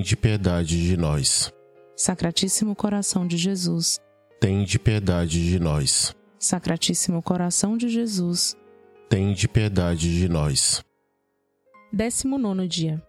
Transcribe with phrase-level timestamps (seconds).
[0.00, 1.52] de piedade de nós.
[1.96, 3.98] Sacratíssimo coração de Jesus,
[4.64, 6.14] de piedade de nós.
[6.38, 8.56] Sacratíssimo coração de Jesus,
[9.34, 10.84] de piedade de nós.
[11.92, 13.02] Décimo nono dia.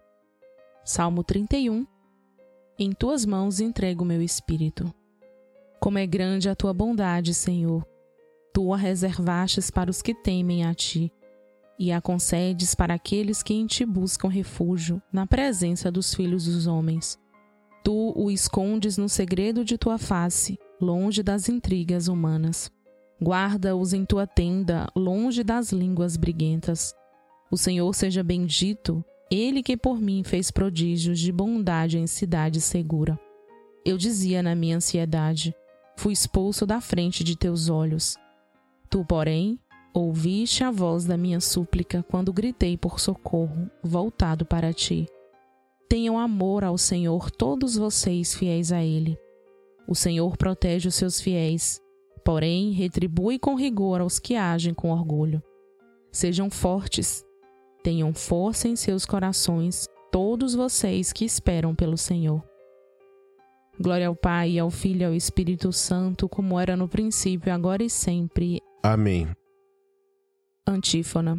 [0.84, 1.86] Salmo 31.
[2.76, 4.92] Em tuas mãos entrego meu espírito.
[5.80, 7.86] Como é grande a tua bondade, Senhor.
[8.52, 11.12] Tu a reservastes para os que temem a ti
[11.78, 16.66] e a concedes para aqueles que em ti buscam refúgio na presença dos filhos dos
[16.66, 17.18] homens.
[17.82, 22.70] Tu o escondes no segredo de tua face, longe das intrigas humanas.
[23.22, 26.94] Guarda-os em tua tenda, longe das línguas briguentas.
[27.50, 33.18] O Senhor seja bendito, ele que por mim fez prodígios de bondade em cidade segura.
[33.84, 35.54] Eu dizia na minha ansiedade:
[35.96, 38.16] fui expulso da frente de teus olhos.
[38.88, 39.58] Tu, porém,
[39.96, 45.06] Ouviste a voz da minha súplica quando gritei por socorro, voltado para ti.
[45.88, 49.16] Tenham amor ao Senhor todos vocês fiéis a Ele.
[49.86, 51.80] O Senhor protege os seus fiéis,
[52.24, 55.40] porém retribui com rigor aos que agem com orgulho.
[56.10, 57.24] Sejam fortes,
[57.84, 62.42] tenham força em seus corações, todos vocês que esperam pelo Senhor.
[63.80, 67.90] Glória ao Pai, ao Filho e ao Espírito Santo, como era no princípio, agora e
[67.90, 68.60] sempre.
[68.82, 69.28] Amém.
[70.66, 71.38] Antífona.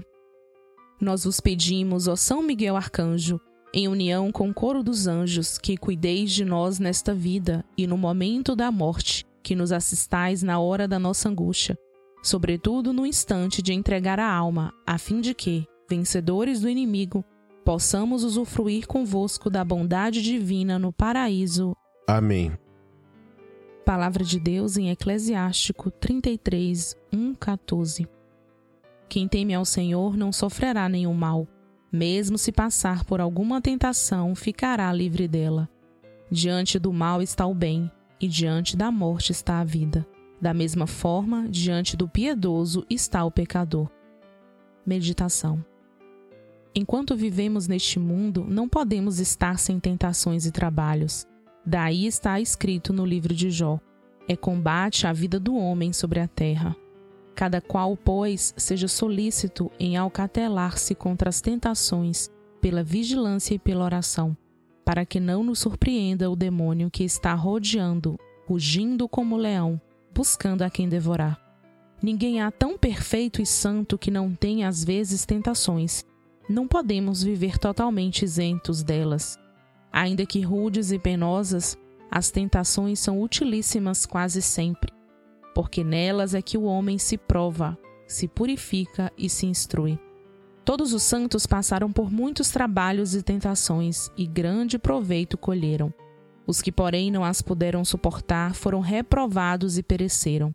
[1.02, 3.42] Nós vos pedimos, ó São Miguel Arcanjo,
[3.74, 7.98] em união com o coro dos anjos, que cuideis de nós nesta vida e no
[7.98, 11.78] momento da morte, que nos assistais na hora da nossa angústia,
[12.22, 17.26] sobretudo no instante de entregar a alma, a fim de que, vencedores do inimigo,
[17.66, 21.76] possamos usufruir convosco da bondade divina no paraíso.
[22.08, 22.52] Amém.
[23.84, 28.15] Palavra de Deus em Eclesiástico 33, 1, 14.
[29.08, 31.48] Quem teme ao Senhor não sofrerá nenhum mal.
[31.92, 35.70] Mesmo se passar por alguma tentação, ficará livre dela.
[36.30, 37.90] Diante do mal está o bem,
[38.20, 40.06] e diante da morte está a vida.
[40.42, 43.90] Da mesma forma, diante do piedoso está o pecador.
[44.86, 45.64] Meditação.
[46.74, 51.26] Enquanto vivemos neste mundo, não podemos estar sem tentações e trabalhos.
[51.66, 53.80] Daí está escrito no livro de Jó:
[54.28, 56.76] é combate a vida do homem sobre a terra.
[57.36, 62.30] Cada qual, pois, seja solícito em alcatelar-se contra as tentações,
[62.62, 64.36] pela vigilância e pela oração,
[64.86, 69.80] para que não nos surpreenda o demônio que está rodeando, rugindo como leão,
[70.14, 71.38] buscando a quem devorar.
[72.02, 76.06] Ninguém há tão perfeito e santo que não tenha às vezes tentações.
[76.48, 79.38] Não podemos viver totalmente isentos delas.
[79.92, 81.78] Ainda que rudes e penosas,
[82.10, 84.95] as tentações são utilíssimas quase sempre
[85.56, 89.98] porque nelas é que o homem se prova, se purifica e se instrui.
[90.66, 95.94] Todos os santos passaram por muitos trabalhos e tentações, e grande proveito colheram.
[96.46, 100.54] Os que, porém, não as puderam suportar foram reprovados e pereceram.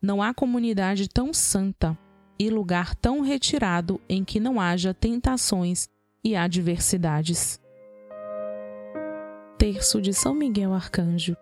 [0.00, 1.98] Não há comunidade tão santa
[2.38, 5.88] e lugar tão retirado em que não haja tentações
[6.24, 7.60] e adversidades.
[9.58, 11.36] Terço de São Miguel Arcanjo.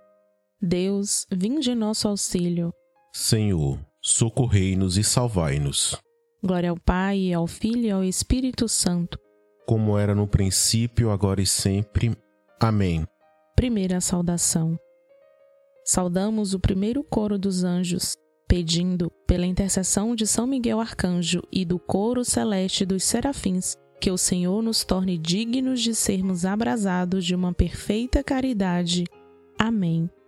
[0.60, 2.72] Deus, vinde em nosso auxílio.
[3.18, 5.96] Senhor, socorrei-nos e salvai-nos.
[6.44, 9.18] Glória ao Pai, ao Filho e ao Espírito Santo.
[9.66, 12.14] Como era no princípio, agora e sempre.
[12.60, 13.06] Amém.
[13.56, 14.78] Primeira saudação.
[15.82, 18.14] saudamos o primeiro coro dos anjos,
[18.46, 24.18] pedindo, pela intercessão de São Miguel Arcanjo e do coro celeste dos serafins, que o
[24.18, 29.04] Senhor nos torne dignos de sermos abrasados de uma perfeita caridade.
[29.58, 30.10] Amém.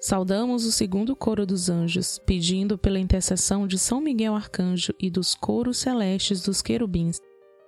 [0.00, 5.34] Saudamos o segundo coro dos anjos, pedindo pela intercessão de São Miguel Arcanjo e dos
[5.34, 7.20] coros celestes dos querubins,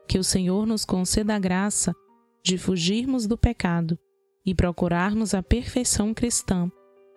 [0.09, 1.95] que o Senhor nos conceda a graça
[2.43, 3.99] de fugirmos do pecado
[4.45, 6.71] e procurarmos a perfeição cristã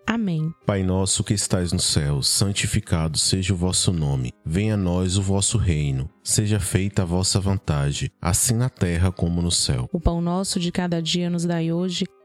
[0.08, 0.54] Amém.
[0.68, 4.32] Pai nosso que estais no céu, santificado seja o vosso nome.
[4.46, 6.08] Venha a nós o vosso reino.
[6.24, 9.90] Seja feita a vossa vontade, assim na terra como no céu.
[9.92, 12.06] O pão nosso de cada dia nos dai hoje.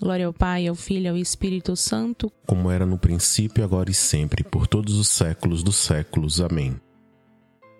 [0.00, 3.94] Glória ao Pai, ao Filho e ao Espírito Santo, como era no princípio, agora e
[3.94, 6.40] sempre, por todos os séculos dos séculos.
[6.40, 6.80] Amém.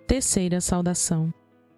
[0.07, 1.33] Terceira saudação.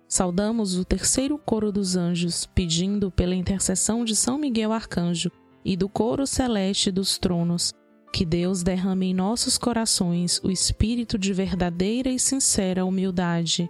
[0.08, 5.32] Saudamos o terceiro coro dos anjos, pedindo pela intercessão de São Miguel Arcanjo
[5.64, 7.74] e do coro celeste dos tronos,
[8.12, 13.70] que Deus derrame em nossos corações o espírito de verdadeira e sincera humildade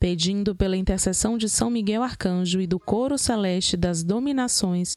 [0.00, 4.94] pedindo pela intercessão de São Miguel Arcanjo e do coro celeste das dominações,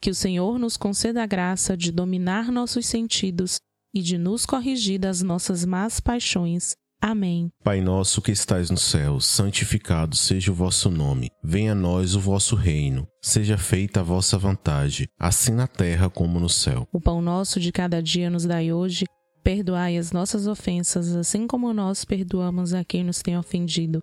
[0.00, 3.58] que o Senhor nos conceda a graça de dominar nossos sentidos
[3.92, 6.74] e de nos corrigir das nossas más paixões.
[7.02, 7.50] Amém.
[7.62, 11.28] Pai nosso que estais no céu, santificado seja o vosso nome.
[11.44, 13.06] Venha a nós o vosso reino.
[13.20, 16.88] Seja feita a vossa vontade, assim na terra como no céu.
[16.92, 19.04] O pão nosso de cada dia nos dai hoje
[19.46, 24.02] Perdoai as nossas ofensas, assim como nós perdoamos a quem nos tem ofendido.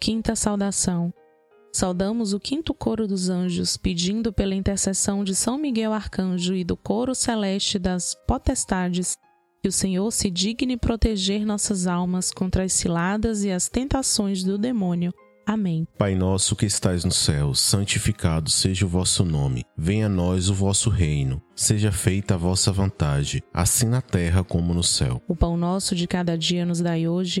[0.00, 1.12] Quinta saudação.
[1.72, 6.76] Saudamos o quinto coro dos anjos, pedindo pela intercessão de São Miguel Arcanjo e do
[6.76, 9.16] coro celeste das potestades,
[9.62, 14.56] que o Senhor se digne proteger nossas almas contra as ciladas e as tentações do
[14.56, 15.12] demônio
[15.48, 15.88] Amém.
[15.96, 19.64] Pai nosso que estais no céu, santificado seja o vosso nome.
[19.74, 21.40] Venha a nós o vosso reino.
[21.56, 25.22] Seja feita a vossa vontade, assim na terra como no céu.
[25.26, 27.40] O pão nosso de cada dia nos dai hoje.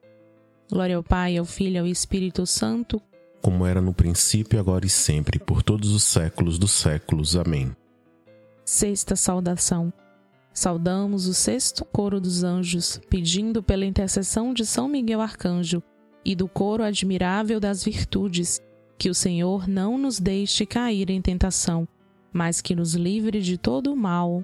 [0.71, 3.01] Glória ao Pai, ao Filho e ao Espírito Santo,
[3.41, 7.35] como era no princípio, agora e sempre, por todos os séculos dos séculos.
[7.35, 7.75] Amém.
[8.63, 9.91] Sexta saudação.
[10.53, 15.81] Saudamos o sexto coro dos anjos, pedindo pela intercessão de São Miguel Arcanjo
[16.23, 18.61] e do coro admirável das virtudes,
[18.97, 21.87] que o Senhor não nos deixe cair em tentação,
[22.31, 24.43] mas que nos livre de todo o mal.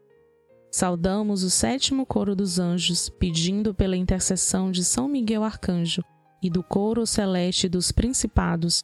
[0.71, 6.01] Saudamos o sétimo coro dos anjos, pedindo pela intercessão de São Miguel Arcanjo
[6.41, 8.81] e do coro celeste dos principados,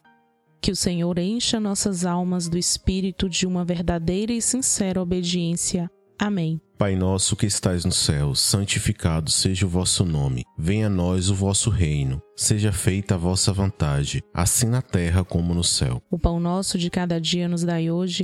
[0.62, 5.90] que o Senhor encha nossas almas do espírito de uma verdadeira e sincera obediência.
[6.20, 6.60] Amém.
[6.78, 10.44] Pai nosso que estais no céu, santificado seja o vosso nome.
[10.58, 12.22] Venha a nós o vosso reino.
[12.36, 16.02] Seja feita a vossa vontade, assim na terra como no céu.
[16.12, 18.24] O pão nosso de cada dia nos dai hoje.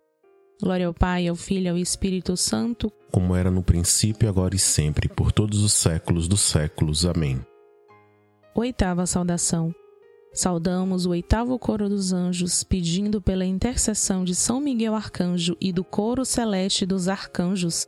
[0.61, 4.59] Glória ao Pai, ao Filho e ao Espírito Santo, como era no princípio, agora e
[4.59, 7.05] sempre, por todos os séculos dos séculos.
[7.05, 7.41] Amém.
[8.55, 9.75] Oitava saudação.
[10.33, 15.83] Saudamos o oitavo coro dos anjos, pedindo pela intercessão de São Miguel Arcanjo e do
[15.83, 17.85] coro celeste dos arcanjos,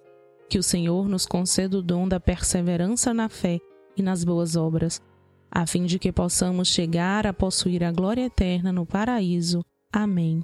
[0.50, 3.60] que o Senhor nos conceda o dom da perseverança na fé
[3.96, 5.02] e nas boas obras,
[5.50, 9.62] a fim de que possamos chegar a possuir a glória eterna no paraíso.
[9.92, 10.44] Amém.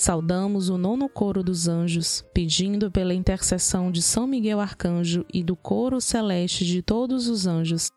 [0.00, 5.54] Saudamos o nono coro dos anjos, pedindo pela intercessão de São Miguel Arcanjo e do
[5.54, 7.90] coro celeste de todos os anjos,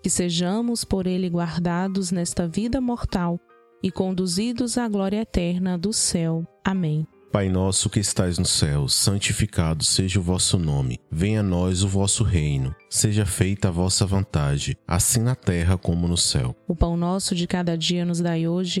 [0.00, 3.36] que sejamos por ele guardados nesta vida mortal
[3.82, 6.46] e conduzidos à glória eterna do céu.
[6.64, 7.04] Amém.
[7.32, 11.00] Pai nosso que estais no céu, santificado seja o vosso nome.
[11.10, 12.72] Venha a nós o vosso reino.
[12.88, 16.54] Seja feita a vossa vontade, assim na terra como no céu.
[16.68, 18.80] O pão nosso de cada dia nos dai hoje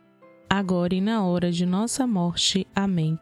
[0.51, 2.67] agora e na hora de nossa morte.
[2.75, 3.17] Amém.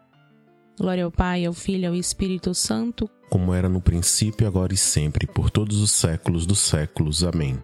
[0.79, 4.77] Glória ao Pai, ao Filho e ao Espírito Santo, como era no princípio, agora e
[4.77, 7.23] sempre, por todos os séculos dos séculos.
[7.23, 7.63] Amém.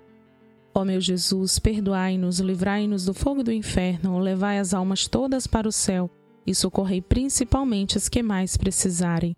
[0.75, 5.71] Ó meu Jesus, perdoai-nos, livrai-nos do fogo do inferno, levai as almas todas para o
[5.71, 6.11] céu
[6.45, 9.35] e socorrei principalmente as que mais precisarem.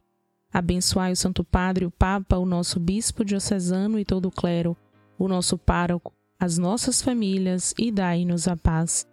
[0.52, 4.76] Abençoai o Santo Padre, o Papa, o nosso Bispo diocesano e todo o clero,
[5.18, 9.08] o nosso pároco, as nossas famílias e dai-nos a paz.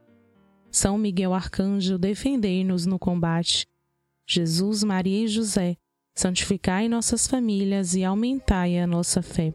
[0.74, 3.64] São Miguel Arcanjo, defendei-nos no combate.
[4.26, 5.76] Jesus, Maria e José,
[6.16, 9.54] santificai nossas famílias e aumentai a nossa fé.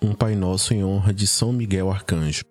[0.00, 2.46] Um Pai Nosso em honra de São Miguel Arcanjo.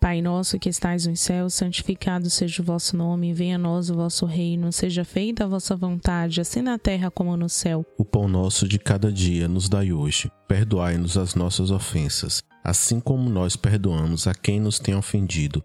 [0.00, 3.94] Pai nosso que estais nos céus, santificado seja o vosso nome, venha a nós o
[3.94, 7.86] vosso reino, seja feita a vossa vontade, assim na terra como no céu.
[7.96, 10.28] O pão nosso de cada dia nos dai hoje.
[10.48, 15.64] Perdoai-nos as nossas ofensas, assim como nós perdoamos a quem nos tem ofendido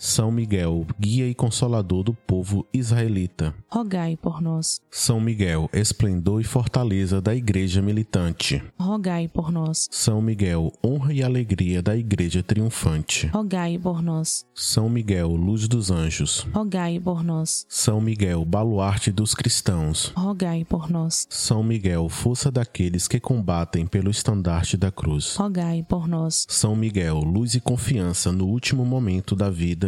[0.00, 3.52] São Miguel, guia e consolador do povo israelita.
[3.68, 4.80] Rogai por nós.
[4.88, 8.62] São Miguel, esplendor e fortaleza da igreja militante.
[8.78, 9.88] Rogai por nós.
[9.90, 13.26] São Miguel, honra e alegria da igreja triunfante.
[13.26, 14.46] Rogai por nós.
[14.54, 16.46] São Miguel, luz dos anjos.
[16.54, 17.66] Rogai por nós.
[17.68, 20.12] São Miguel, baluarte dos cristãos.
[20.16, 21.26] Rogai por nós.
[21.28, 25.34] São Miguel, força daqueles que combatem pelo estandarte da cruz.
[25.34, 26.46] Rogai por nós.
[26.48, 29.87] São Miguel, luz e confiança no último momento da vida